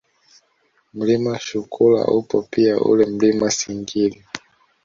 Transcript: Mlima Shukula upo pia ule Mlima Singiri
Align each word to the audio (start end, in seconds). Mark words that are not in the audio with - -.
Mlima 0.97 1.33
Shukula 1.39 2.01
upo 2.11 2.41
pia 2.41 2.75
ule 2.81 3.05
Mlima 3.05 3.47
Singiri 3.57 4.19